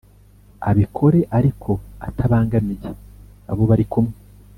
[0.69, 1.71] abikore ariko
[2.07, 2.89] atabangamiye
[3.51, 4.15] abo barikumwe